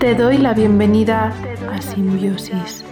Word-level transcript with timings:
Te 0.00 0.14
doy 0.14 0.38
la 0.38 0.52
bienvenida 0.52 1.32
a 1.72 1.80
Simbiosis. 1.80 2.84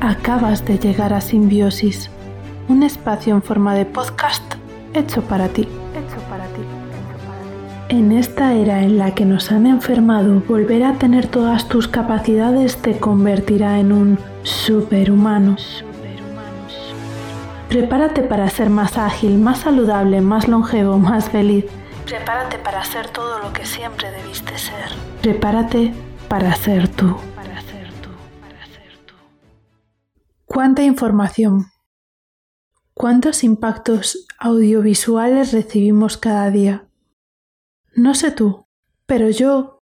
Acabas 0.00 0.64
de 0.64 0.78
llegar 0.78 1.12
a 1.12 1.20
Simbiosis, 1.20 2.08
un 2.68 2.84
espacio 2.84 3.34
en 3.34 3.42
forma 3.42 3.74
de 3.74 3.84
podcast 3.84 4.42
hecho 4.94 5.22
para 5.22 5.48
ti. 5.48 5.66
En 7.88 8.12
esta 8.12 8.54
era 8.54 8.82
en 8.82 8.98
la 8.98 9.14
que 9.14 9.24
nos 9.24 9.50
han 9.50 9.66
enfermado, 9.66 10.40
volver 10.48 10.84
a 10.84 10.94
tener 10.94 11.26
todas 11.26 11.68
tus 11.68 11.88
capacidades 11.88 12.76
te 12.76 12.98
convertirá 12.98 13.80
en 13.80 13.92
un 13.92 14.18
superhumano. 14.44 15.56
Prepárate 17.68 18.22
para 18.22 18.48
ser 18.50 18.70
más 18.70 18.98
ágil, 18.98 19.38
más 19.38 19.60
saludable, 19.60 20.20
más 20.20 20.46
longevo, 20.46 20.98
más 20.98 21.28
feliz. 21.28 21.64
Prepárate 22.12 22.58
para 22.58 22.84
ser 22.84 23.08
todo 23.08 23.38
lo 23.38 23.54
que 23.54 23.64
siempre 23.64 24.10
debiste 24.10 24.58
ser. 24.58 24.90
Prepárate 25.22 25.94
para 26.28 26.54
ser 26.54 26.86
tú. 26.86 27.16
Para 27.34 27.62
ser 27.62 27.90
tú. 28.02 28.10
Para 28.38 28.66
ser 28.66 28.98
tú. 29.06 29.14
¿Cuánta 30.44 30.82
información? 30.82 31.68
¿Cuántos 32.92 33.42
impactos 33.44 34.26
audiovisuales 34.38 35.54
recibimos 35.54 36.18
cada 36.18 36.50
día? 36.50 36.86
No 37.94 38.14
sé 38.14 38.30
tú, 38.30 38.66
pero 39.06 39.30
yo 39.30 39.78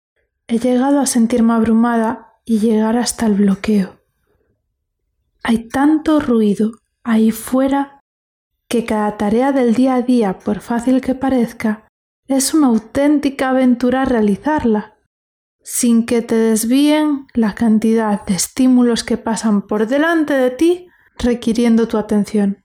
he 0.47 0.61
llegado 0.61 1.01
a 1.01 1.07
sentirme 1.07 1.55
abrumada 1.55 2.35
y 2.45 2.61
llegar 2.61 2.97
hasta 2.97 3.27
el 3.27 3.35
bloqueo. 3.35 3.99
Hay 5.43 5.67
tanto 5.67 6.21
ruido 6.21 6.71
ahí 7.03 7.33
fuera 7.33 7.99
que 8.69 8.85
cada 8.85 9.17
tarea 9.17 9.51
del 9.51 9.75
día 9.75 9.97
a 9.97 10.03
día, 10.03 10.39
por 10.39 10.61
fácil 10.61 11.01
que 11.01 11.17
parezca, 11.17 11.90
es 12.37 12.55
una 12.55 12.69
auténtica 12.69 13.51
aventura 13.51 14.05
realizarla, 14.05 14.97
sin 15.65 16.07
que 16.07 16.23
te 16.23 16.37
desvíen 16.37 17.27
la 17.35 17.57
cantidad 17.57 18.25
de 18.25 18.35
estímulos 18.35 19.03
que 19.03 19.17
pasan 19.17 19.63
por 19.63 19.89
delante 19.89 20.35
de 20.35 20.51
ti 20.51 20.87
requiriendo 21.19 21.89
tu 21.89 21.99
atención. 21.99 22.65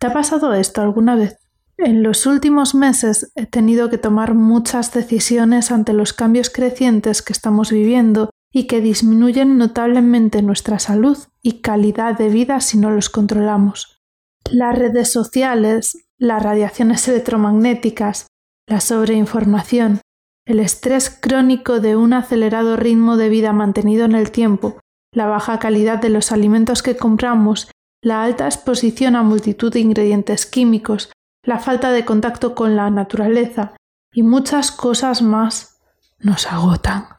¿Te 0.00 0.08
ha 0.08 0.12
pasado 0.12 0.54
esto 0.54 0.82
alguna 0.82 1.14
vez? 1.14 1.38
En 1.78 2.02
los 2.02 2.26
últimos 2.26 2.74
meses 2.74 3.30
he 3.36 3.46
tenido 3.46 3.90
que 3.90 3.98
tomar 3.98 4.34
muchas 4.34 4.92
decisiones 4.92 5.70
ante 5.70 5.92
los 5.92 6.12
cambios 6.12 6.50
crecientes 6.50 7.22
que 7.22 7.32
estamos 7.32 7.70
viviendo 7.70 8.30
y 8.50 8.66
que 8.66 8.80
disminuyen 8.80 9.56
notablemente 9.56 10.42
nuestra 10.42 10.80
salud 10.80 11.16
y 11.42 11.60
calidad 11.60 12.18
de 12.18 12.28
vida 12.28 12.60
si 12.60 12.76
no 12.76 12.90
los 12.90 13.08
controlamos. 13.08 14.02
Las 14.50 14.76
redes 14.76 15.12
sociales, 15.12 16.05
las 16.18 16.42
radiaciones 16.42 17.06
electromagnéticas, 17.08 18.26
la 18.66 18.80
sobreinformación, 18.80 20.00
el 20.46 20.60
estrés 20.60 21.10
crónico 21.10 21.80
de 21.80 21.96
un 21.96 22.12
acelerado 22.12 22.76
ritmo 22.76 23.16
de 23.16 23.28
vida 23.28 23.52
mantenido 23.52 24.04
en 24.04 24.14
el 24.14 24.30
tiempo, 24.30 24.80
la 25.12 25.26
baja 25.26 25.58
calidad 25.58 25.98
de 25.98 26.10
los 26.10 26.32
alimentos 26.32 26.82
que 26.82 26.96
compramos, 26.96 27.70
la 28.02 28.22
alta 28.22 28.46
exposición 28.46 29.16
a 29.16 29.22
multitud 29.22 29.72
de 29.72 29.80
ingredientes 29.80 30.46
químicos, 30.46 31.10
la 31.42 31.58
falta 31.58 31.90
de 31.92 32.04
contacto 32.04 32.54
con 32.54 32.76
la 32.76 32.90
naturaleza 32.90 33.76
y 34.12 34.22
muchas 34.22 34.70
cosas 34.70 35.22
más 35.22 35.80
nos 36.18 36.46
agotan 36.46 37.16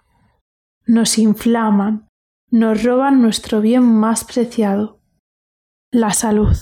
nos 0.87 1.17
inflaman, 1.17 2.07
nos 2.49 2.83
roban 2.83 3.21
nuestro 3.21 3.59
bien 3.59 3.83
más 3.83 4.23
preciado, 4.23 5.01
la 5.91 6.11
salud, 6.11 6.55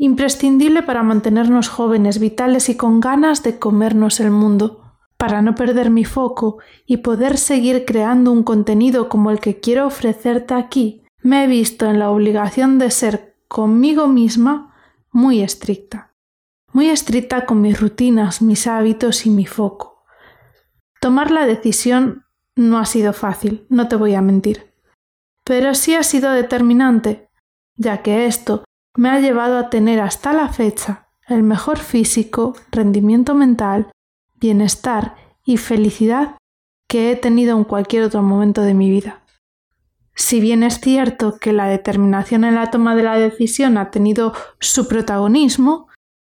imprescindible 0.00 0.82
para 0.82 1.02
mantenernos 1.02 1.68
jóvenes, 1.68 2.18
vitales 2.18 2.70
y 2.70 2.74
con 2.74 3.00
ganas 3.00 3.42
de 3.42 3.58
comernos 3.58 4.18
el 4.18 4.30
mundo, 4.30 4.96
para 5.18 5.42
no 5.42 5.54
perder 5.54 5.90
mi 5.90 6.06
foco 6.06 6.56
y 6.86 6.98
poder 6.98 7.36
seguir 7.36 7.84
creando 7.84 8.32
un 8.32 8.42
contenido 8.42 9.10
como 9.10 9.30
el 9.30 9.40
que 9.40 9.60
quiero 9.60 9.86
ofrecerte 9.86 10.54
aquí, 10.54 11.04
me 11.22 11.44
he 11.44 11.46
visto 11.46 11.84
en 11.84 11.98
la 11.98 12.10
obligación 12.10 12.78
de 12.78 12.90
ser 12.90 13.36
conmigo 13.46 14.08
misma 14.08 14.74
muy 15.10 15.42
estricta, 15.42 16.14
muy 16.72 16.88
estricta 16.88 17.44
con 17.44 17.60
mis 17.60 17.78
rutinas, 17.78 18.40
mis 18.40 18.66
hábitos 18.66 19.26
y 19.26 19.30
mi 19.30 19.44
foco. 19.44 20.02
Tomar 20.98 21.30
la 21.30 21.44
decisión 21.44 22.24
no 22.56 22.78
ha 22.78 22.86
sido 22.86 23.12
fácil, 23.12 23.66
no 23.68 23.86
te 23.86 23.96
voy 23.96 24.14
a 24.14 24.22
mentir. 24.22 24.72
Pero 25.44 25.74
sí 25.74 25.94
ha 25.94 26.02
sido 26.02 26.32
determinante, 26.32 27.28
ya 27.76 28.00
que 28.00 28.24
esto 28.24 28.64
me 28.96 29.10
ha 29.10 29.20
llevado 29.20 29.58
a 29.58 29.70
tener 29.70 30.00
hasta 30.00 30.32
la 30.32 30.48
fecha 30.48 31.08
el 31.28 31.42
mejor 31.44 31.78
físico, 31.78 32.56
rendimiento 32.72 33.34
mental, 33.34 33.92
bienestar 34.34 35.14
y 35.44 35.58
felicidad 35.58 36.36
que 36.88 37.12
he 37.12 37.16
tenido 37.16 37.56
en 37.56 37.64
cualquier 37.64 38.02
otro 38.02 38.22
momento 38.22 38.62
de 38.62 38.74
mi 38.74 38.90
vida. 38.90 39.20
Si 40.16 40.40
bien 40.40 40.64
es 40.64 40.80
cierto 40.80 41.38
que 41.38 41.52
la 41.52 41.68
determinación 41.68 42.44
en 42.44 42.56
la 42.56 42.70
toma 42.70 42.96
de 42.96 43.04
la 43.04 43.16
decisión 43.16 43.78
ha 43.78 43.92
tenido 43.92 44.34
su 44.58 44.88
protagonismo, 44.88 45.88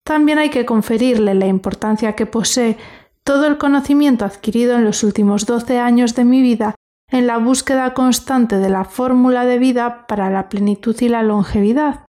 también 0.05 0.39
hay 0.39 0.51
que 0.51 0.67
conferirle 0.67 1.35
la 1.35 1.47
importancia 1.47 2.15
que 2.15 2.27
posee 2.27 2.77
todo 3.25 3.47
el 3.47 3.57
conocimiento 3.57 4.25
adquirido 4.25 4.77
en 4.77 4.85
los 4.85 5.03
últimos 5.05 5.47
doce 5.47 5.79
años 5.79 6.15
de 6.15 6.25
mi 6.25 6.43
vida 6.43 6.75
en 7.09 7.27
la 7.27 7.39
búsqueda 7.39 7.93
constante 7.95 8.57
de 8.57 8.71
la 8.71 8.85
fórmula 8.85 9.45
de 9.45 9.59
vida 9.59 10.07
para 10.07 10.31
la 10.31 10.49
plenitud 10.49 10.97
y 11.01 11.09
la 11.09 11.23
longevidad. 11.23 12.07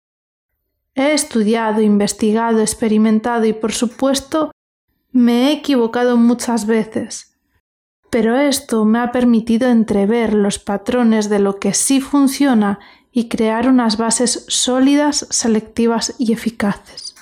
He 0.96 1.14
estudiado, 1.14 1.82
investigado, 1.82 2.60
experimentado 2.60 3.46
y, 3.46 3.54
por 3.54 3.72
supuesto, 3.72 4.52
me 5.12 5.48
he 5.48 5.54
equivocado 5.54 6.18
muchas 6.18 6.66
veces. 6.68 7.38
Pero 8.10 8.38
esto 8.38 8.86
me 8.86 9.00
ha 9.00 9.12
permitido 9.12 9.70
entrever 9.70 10.34
los 10.34 10.60
patrones 10.60 11.30
de 11.30 11.40
lo 11.40 11.60
que 11.60 11.74
sí 11.74 12.00
funciona 12.00 12.80
y 13.12 13.28
crear 13.28 13.68
unas 13.68 13.98
bases 13.98 14.46
sólidas, 14.50 15.28
selectivas 15.30 16.16
y 16.20 16.34
eficaces. 16.34 17.16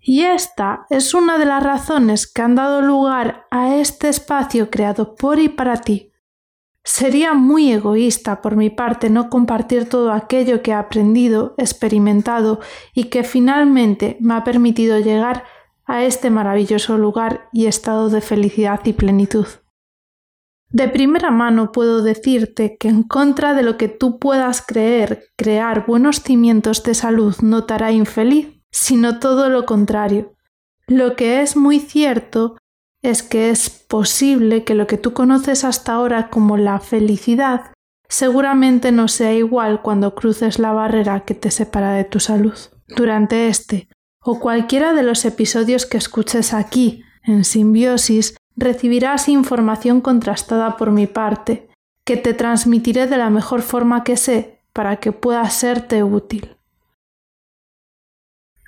Y 0.00 0.22
esta 0.22 0.86
es 0.90 1.12
una 1.12 1.38
de 1.38 1.44
las 1.44 1.62
razones 1.62 2.26
que 2.26 2.42
han 2.42 2.54
dado 2.54 2.82
lugar 2.82 3.46
a 3.50 3.76
este 3.76 4.08
espacio 4.08 4.70
creado 4.70 5.14
por 5.14 5.38
y 5.38 5.48
para 5.48 5.76
ti. 5.76 6.09
Sería 6.82 7.34
muy 7.34 7.72
egoísta 7.72 8.40
por 8.40 8.56
mi 8.56 8.70
parte 8.70 9.10
no 9.10 9.28
compartir 9.28 9.88
todo 9.88 10.12
aquello 10.12 10.62
que 10.62 10.70
he 10.70 10.74
aprendido, 10.74 11.54
experimentado 11.58 12.60
y 12.94 13.04
que 13.04 13.22
finalmente 13.22 14.16
me 14.20 14.34
ha 14.34 14.44
permitido 14.44 14.98
llegar 14.98 15.44
a 15.84 16.04
este 16.04 16.30
maravilloso 16.30 16.96
lugar 16.96 17.48
y 17.52 17.66
estado 17.66 18.08
de 18.08 18.20
felicidad 18.20 18.80
y 18.84 18.92
plenitud. 18.92 19.46
De 20.70 20.88
primera 20.88 21.30
mano 21.30 21.72
puedo 21.72 22.02
decirte 22.02 22.76
que 22.78 22.88
en 22.88 23.02
contra 23.02 23.54
de 23.54 23.62
lo 23.62 23.76
que 23.76 23.88
tú 23.88 24.18
puedas 24.18 24.64
creer, 24.64 25.24
crear 25.36 25.84
buenos 25.84 26.22
cimientos 26.22 26.84
de 26.84 26.94
salud 26.94 27.34
no 27.42 27.64
te 27.64 27.74
hará 27.74 27.90
infeliz 27.90 28.60
sino 28.70 29.18
todo 29.18 29.48
lo 29.48 29.66
contrario. 29.66 30.34
Lo 30.86 31.16
que 31.16 31.42
es 31.42 31.56
muy 31.56 31.80
cierto 31.80 32.56
es 33.02 33.22
que 33.22 33.50
es 33.50 33.70
posible 33.70 34.64
que 34.64 34.74
lo 34.74 34.86
que 34.86 34.98
tú 34.98 35.12
conoces 35.12 35.64
hasta 35.64 35.92
ahora 35.92 36.28
como 36.28 36.56
la 36.56 36.80
felicidad 36.80 37.72
seguramente 38.08 38.92
no 38.92 39.08
sea 39.08 39.32
igual 39.32 39.82
cuando 39.82 40.14
cruces 40.14 40.58
la 40.58 40.72
barrera 40.72 41.20
que 41.20 41.34
te 41.34 41.50
separa 41.50 41.92
de 41.92 42.04
tu 42.04 42.20
salud. 42.20 42.54
Durante 42.88 43.48
este 43.48 43.88
o 44.22 44.38
cualquiera 44.38 44.92
de 44.92 45.02
los 45.02 45.24
episodios 45.24 45.86
que 45.86 45.96
escuches 45.96 46.52
aquí, 46.52 47.04
en 47.22 47.44
Simbiosis, 47.44 48.36
recibirás 48.56 49.28
información 49.28 50.00
contrastada 50.00 50.76
por 50.76 50.90
mi 50.90 51.06
parte, 51.06 51.68
que 52.04 52.16
te 52.16 52.34
transmitiré 52.34 53.06
de 53.06 53.16
la 53.16 53.30
mejor 53.30 53.62
forma 53.62 54.04
que 54.04 54.16
sé 54.16 54.60
para 54.72 54.96
que 54.96 55.12
pueda 55.12 55.48
serte 55.48 56.02
útil. 56.02 56.56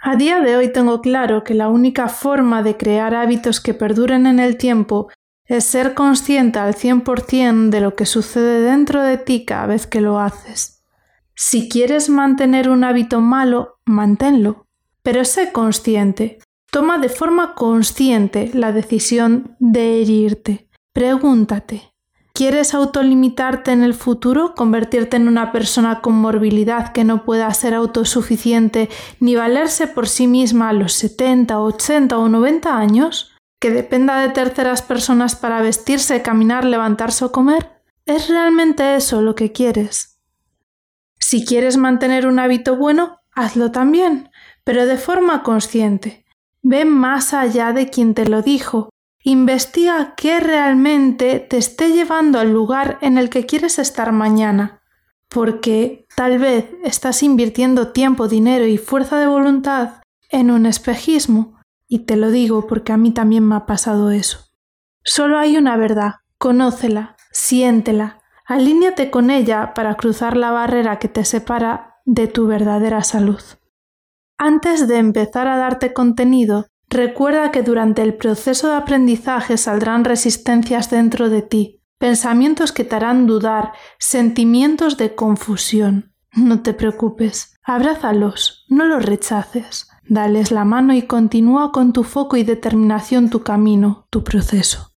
A 0.04 0.16
día 0.16 0.40
de 0.40 0.56
hoy 0.56 0.72
tengo 0.72 1.00
claro 1.00 1.44
que 1.44 1.54
la 1.54 1.68
única 1.68 2.08
forma 2.08 2.64
de 2.64 2.76
crear 2.76 3.14
hábitos 3.14 3.60
que 3.60 3.72
perduren 3.72 4.26
en 4.26 4.40
el 4.40 4.56
tiempo 4.56 5.08
es 5.46 5.64
ser 5.64 5.94
consciente 5.94 6.58
al 6.58 6.75
100% 6.75 7.70
de 7.70 7.81
lo 7.81 7.94
que 7.94 8.04
sucede 8.04 8.62
dentro 8.62 9.00
de 9.00 9.16
ti 9.16 9.44
cada 9.44 9.66
vez 9.66 9.87
que 9.87 10.00
lo 10.00 10.19
haces. 10.19 10.82
Si 11.37 11.69
quieres 11.69 12.08
mantener 12.08 12.69
un 12.69 12.82
hábito 12.82 13.20
malo, 13.20 13.78
manténlo, 13.84 14.66
pero 15.04 15.25
sé 15.25 15.52
consciente. 15.52 16.40
Toma 16.72 16.98
de 16.98 17.08
forma 17.08 17.55
consciente 17.55 18.50
la 18.55 18.72
decisión 18.72 19.55
de 19.60 20.02
herirte. 20.02 20.69
Pregúntate, 20.93 21.92
¿Quieres 22.43 22.75
autolimitarte 22.75 23.71
en 23.71 23.85
el 23.85 23.94
futuro, 23.94 24.56
convertirte 24.56 25.17
en 25.17 25.29
una 25.29 25.53
persona 25.53 26.00
con 26.00 26.15
morbilidad 26.15 26.91
que 26.91 27.05
no 27.05 27.25
pueda 27.25 27.49
ser 27.55 27.73
autosuficiente 27.73 28.89
ni 29.21 29.37
valerse 29.37 29.87
por 29.87 30.09
sí 30.09 30.27
misma 30.27 30.71
a 30.71 30.73
los 30.73 30.93
70, 30.94 31.61
80 31.61 32.19
o 32.19 32.29
90 32.29 32.77
años? 32.77 33.31
¿Que 33.61 33.71
dependa 33.71 34.21
de 34.21 34.31
terceras 34.31 34.83
personas 34.83 35.37
para 35.37 35.62
vestirse, 35.62 36.21
caminar, 36.23 36.65
levantarse 36.65 37.25
o 37.25 37.31
comer? 37.31 37.81
¿Es 38.06 38.29
realmente 38.29 38.97
eso 38.97 39.23
lo 39.23 39.37
que 39.37 39.53
quieres? 39.53 40.21
Si 41.21 41.44
quieres 41.44 41.77
mantener 41.77 42.27
un 42.27 42.41
hábito 42.41 42.75
bueno, 42.75 43.21
hazlo 43.31 43.71
también, 43.71 44.31
pero 44.65 44.87
de 44.87 44.97
forma 44.97 45.44
consciente. 45.44 46.25
Ve 46.61 46.87
más 46.87 47.35
allá 47.35 47.73
de 47.73 47.89
quien 47.89 48.15
te 48.15 48.27
lo 48.27 48.43
dijo 48.43 48.92
Investiga 49.24 50.14
qué 50.16 50.40
realmente 50.40 51.38
te 51.38 51.56
esté 51.56 51.92
llevando 51.92 52.40
al 52.40 52.52
lugar 52.52 52.98
en 53.02 53.19
el 53.19 53.30
que 53.30 53.46
quieres 53.46 53.78
estar 53.78 54.10
mañana, 54.10 54.82
porque 55.28 56.06
tal 56.16 56.38
vez 56.38 56.70
estás 56.82 57.22
invirtiendo 57.22 57.92
tiempo, 57.92 58.26
dinero 58.26 58.66
y 58.66 58.78
fuerza 58.78 59.19
de 59.19 59.28
voluntad 59.28 60.02
en 60.28 60.50
un 60.50 60.66
espejismo, 60.66 61.56
y 61.86 62.00
te 62.00 62.16
lo 62.16 62.30
digo 62.30 62.66
porque 62.66 62.92
a 62.92 62.96
mí 62.96 63.12
también 63.12 63.46
me 63.46 63.54
ha 63.54 63.64
pasado 63.64 64.10
eso. 64.10 64.50
Solo 65.04 65.38
hay 65.38 65.56
una 65.56 65.76
verdad, 65.76 66.14
conócela, 66.38 67.16
siéntela, 67.30 68.19
alíñate 68.44 69.10
con 69.10 69.30
ella 69.30 69.72
para 69.74 69.94
cruzar 69.94 70.36
la 70.36 70.50
barrera 70.50 70.98
que 70.98 71.08
te 71.08 71.24
separa 71.24 72.00
de 72.04 72.26
tu 72.26 72.48
verdadera 72.48 73.04
salud. 73.04 73.42
Antes 74.36 74.88
de 74.88 74.98
empezar 74.98 75.46
a 75.46 75.56
darte 75.56 75.92
contenido, 75.92 76.66
Recuerda 76.93 77.50
que 77.53 77.62
durante 77.62 78.03
el 78.03 78.12
proceso 78.12 78.69
de 78.69 78.75
aprendizaje 78.75 79.56
saldrán 79.56 80.05
resistencias 80.05 80.91
dentro 80.91 81.31
de 81.31 81.41
ti, 81.41 81.81
pensamientos 81.97 82.71
que 82.71 82.85
te 82.85 82.94
harán 82.94 83.27
dudar, 83.27 83.73
sentimientos 83.99 84.99
de 84.99 85.15
confusión. 85.15 86.12
No 86.35 86.61
te 86.61 86.75
preocupes, 86.75 87.59
abrázalos, 87.62 88.67
no 88.69 88.85
los 88.85 89.06
rechaces. 89.06 89.89
Dales 90.06 90.50
la 90.50 90.67
mano 90.67 90.93
y 90.93 91.00
continúa 91.00 91.73
con 91.73 91.94
tu 91.94 92.05
foco 92.05 92.37
y 92.37 92.44
determinación 92.44 93.31
tu 93.31 93.43
camino, 93.43 94.06
tu 94.11 94.23
proceso. 94.23 94.93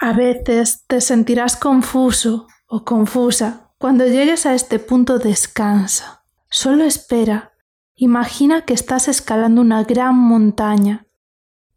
A 0.00 0.12
veces 0.12 0.84
te 0.86 1.00
sentirás 1.00 1.56
confuso 1.56 2.46
o 2.66 2.84
confusa. 2.84 3.72
Cuando 3.78 4.06
llegues 4.06 4.44
a 4.44 4.52
este 4.52 4.78
punto 4.78 5.18
descansa. 5.18 6.26
Solo 6.50 6.84
espera. 6.84 7.54
Imagina 7.94 8.66
que 8.66 8.74
estás 8.74 9.08
escalando 9.08 9.62
una 9.62 9.82
gran 9.84 10.14
montaña 10.14 11.06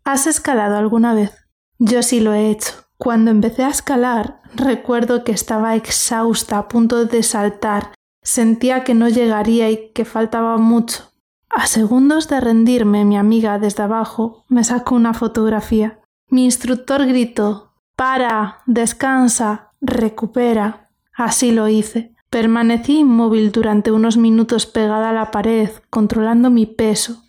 ¿Has 0.06 0.28
escalado 0.28 0.78
alguna 0.78 1.16
vez? 1.16 1.34
Yo 1.80 2.04
sí 2.04 2.19
lo 2.19 2.31
he 2.34 2.52
hecho. 2.52 2.74
Cuando 2.98 3.31
empecé 3.31 3.63
a 3.63 3.69
escalar, 3.69 4.40
recuerdo 4.54 5.24
que 5.24 5.31
estaba 5.31 5.75
exhausta, 5.75 6.60
a 6.60 6.68
punto 6.68 7.06
de 7.06 7.24
saltar. 7.24 7.92
Sentía 8.22 8.84
que 8.84 8.94
no 8.94 9.10
llegaría 9.10 9.72
y 9.72 9.92
que 9.94 10.06
faltaba 10.06 10.57
mucho. 10.57 11.12
A 11.50 11.66
segundos 11.66 12.28
de 12.28 12.40
rendirme, 12.40 13.04
mi 13.04 13.18
amiga 13.18 13.57
desde 13.57 13.81
abajo 13.81 14.46
me 14.48 14.63
sacó 14.63 14.94
una 14.94 15.16
fotografía. 15.16 16.00
Mi 16.30 16.46
instructor 16.46 17.07
gritó 17.07 17.74
Para, 17.96 18.60
descansa, 18.68 19.72
recupera. 19.81 20.92
Así 21.16 21.52
lo 21.52 21.68
hice. 21.68 22.13
Permanecí 22.30 23.00
inmóvil 23.00 23.52
durante 23.52 23.92
unos 23.92 24.18
minutos 24.18 24.68
pegada 24.68 25.10
a 25.10 25.13
la 25.13 25.31
pared, 25.31 25.72
controlando 25.90 26.52
mi 26.52 26.68
peso, 26.68 27.25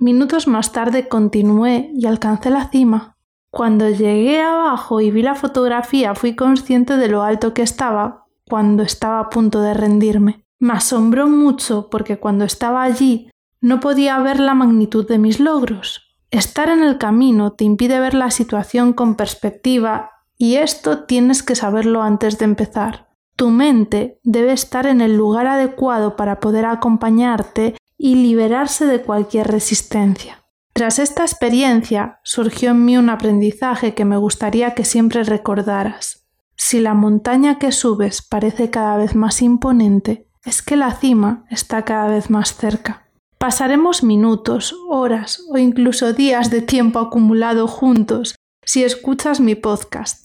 Minutos 0.00 0.48
más 0.48 0.72
tarde 0.72 1.08
continué 1.08 1.90
y 1.94 2.06
alcancé 2.06 2.48
la 2.48 2.70
cima. 2.70 3.18
Cuando 3.50 3.86
llegué 3.90 4.40
abajo 4.40 5.02
y 5.02 5.10
vi 5.10 5.20
la 5.20 5.34
fotografía 5.34 6.14
fui 6.14 6.34
consciente 6.34 6.96
de 6.96 7.08
lo 7.08 7.22
alto 7.22 7.52
que 7.52 7.60
estaba 7.60 8.24
cuando 8.48 8.82
estaba 8.82 9.20
a 9.20 9.28
punto 9.28 9.60
de 9.60 9.74
rendirme. 9.74 10.46
Me 10.58 10.72
asombró 10.72 11.28
mucho 11.28 11.90
porque 11.90 12.18
cuando 12.18 12.46
estaba 12.46 12.82
allí 12.82 13.30
no 13.60 13.80
podía 13.80 14.18
ver 14.20 14.40
la 14.40 14.54
magnitud 14.54 15.06
de 15.06 15.18
mis 15.18 15.38
logros. 15.38 16.16
Estar 16.30 16.70
en 16.70 16.82
el 16.82 16.96
camino 16.96 17.52
te 17.52 17.64
impide 17.64 18.00
ver 18.00 18.14
la 18.14 18.30
situación 18.30 18.94
con 18.94 19.16
perspectiva 19.16 20.12
y 20.38 20.54
esto 20.54 21.04
tienes 21.04 21.42
que 21.42 21.54
saberlo 21.54 22.02
antes 22.02 22.38
de 22.38 22.46
empezar. 22.46 23.10
Tu 23.36 23.50
mente 23.50 24.18
debe 24.24 24.52
estar 24.52 24.86
en 24.86 25.02
el 25.02 25.14
lugar 25.14 25.46
adecuado 25.46 26.16
para 26.16 26.40
poder 26.40 26.64
acompañarte 26.64 27.74
y 28.02 28.14
liberarse 28.14 28.86
de 28.86 29.02
cualquier 29.02 29.48
resistencia. 29.48 30.42
Tras 30.72 30.98
esta 30.98 31.22
experiencia 31.22 32.18
surgió 32.24 32.70
en 32.70 32.86
mí 32.86 32.96
un 32.96 33.10
aprendizaje 33.10 33.92
que 33.92 34.06
me 34.06 34.16
gustaría 34.16 34.72
que 34.72 34.86
siempre 34.86 35.22
recordaras. 35.22 36.26
Si 36.56 36.80
la 36.80 36.94
montaña 36.94 37.58
que 37.58 37.72
subes 37.72 38.22
parece 38.22 38.70
cada 38.70 38.96
vez 38.96 39.14
más 39.14 39.42
imponente, 39.42 40.26
es 40.46 40.62
que 40.62 40.76
la 40.76 40.94
cima 40.94 41.44
está 41.50 41.84
cada 41.84 42.08
vez 42.08 42.30
más 42.30 42.56
cerca. 42.56 43.06
Pasaremos 43.36 44.02
minutos, 44.02 44.74
horas 44.88 45.44
o 45.50 45.58
incluso 45.58 46.14
días 46.14 46.50
de 46.50 46.62
tiempo 46.62 47.00
acumulado 47.00 47.68
juntos 47.68 48.34
si 48.64 48.82
escuchas 48.82 49.40
mi 49.40 49.56
podcast. 49.56 50.24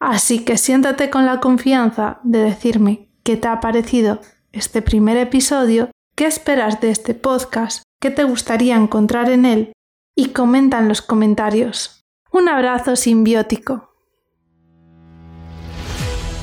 Así 0.00 0.44
que 0.44 0.58
siéntate 0.58 1.10
con 1.10 1.26
la 1.26 1.38
confianza 1.38 2.18
de 2.24 2.40
decirme 2.40 3.12
qué 3.22 3.36
te 3.36 3.46
ha 3.46 3.60
parecido 3.60 4.20
este 4.50 4.82
primer 4.82 5.16
episodio 5.16 5.90
¿Qué 6.16 6.26
esperas 6.26 6.80
de 6.80 6.90
este 6.90 7.12
podcast? 7.12 7.82
¿Qué 8.00 8.08
te 8.08 8.22
gustaría 8.22 8.76
encontrar 8.76 9.30
en 9.30 9.44
él? 9.44 9.72
Y 10.16 10.28
comenta 10.28 10.78
en 10.78 10.86
los 10.86 11.02
comentarios. 11.02 12.04
Un 12.30 12.48
abrazo 12.48 12.94
simbiótico. 12.94 13.90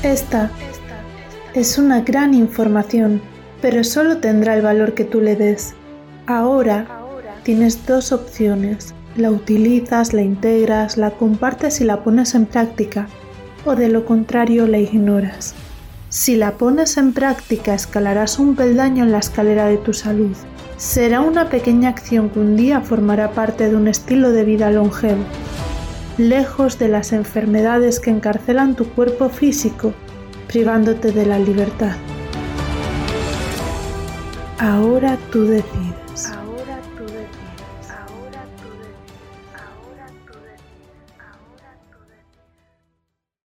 Esta 0.02 0.50
es 1.54 1.78
una 1.78 2.02
gran 2.02 2.34
información, 2.34 3.22
pero 3.62 3.82
solo 3.82 4.18
tendrá 4.18 4.56
el 4.56 4.60
valor 4.60 4.92
que 4.92 5.04
tú 5.04 5.22
le 5.22 5.36
des. 5.36 5.72
Ahora 6.26 6.86
tienes 7.42 7.86
dos 7.86 8.12
opciones. 8.12 8.94
La 9.16 9.30
utilizas, 9.30 10.12
la 10.12 10.20
integras, 10.20 10.98
la 10.98 11.12
compartes 11.12 11.80
y 11.80 11.84
la 11.84 12.04
pones 12.04 12.34
en 12.34 12.44
práctica, 12.44 13.08
o 13.64 13.74
de 13.74 13.88
lo 13.88 14.04
contrario 14.04 14.66
la 14.66 14.80
ignoras. 14.80 15.54
Si 16.12 16.36
la 16.36 16.58
pones 16.58 16.98
en 16.98 17.14
práctica, 17.14 17.72
escalarás 17.72 18.38
un 18.38 18.54
peldaño 18.54 19.02
en 19.02 19.12
la 19.12 19.18
escalera 19.20 19.64
de 19.64 19.78
tu 19.78 19.94
salud. 19.94 20.36
Será 20.76 21.22
una 21.22 21.48
pequeña 21.48 21.88
acción 21.88 22.28
que 22.28 22.38
un 22.38 22.54
día 22.54 22.82
formará 22.82 23.30
parte 23.30 23.70
de 23.70 23.76
un 23.76 23.88
estilo 23.88 24.30
de 24.30 24.44
vida 24.44 24.70
longevo, 24.70 25.24
lejos 26.18 26.78
de 26.78 26.88
las 26.88 27.14
enfermedades 27.14 27.98
que 27.98 28.10
encarcelan 28.10 28.76
tu 28.76 28.90
cuerpo 28.90 29.30
físico, 29.30 29.94
privándote 30.48 31.12
de 31.12 31.24
la 31.24 31.38
libertad. 31.38 31.96
Ahora 34.58 35.16
tú 35.30 35.46
decides. 35.46 35.91